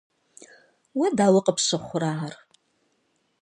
[0.97, 2.33] Уэ дауэ къыпщыхъурэ ар?